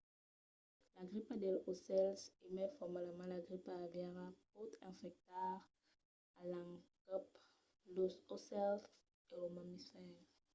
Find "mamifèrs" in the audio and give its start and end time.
9.57-10.25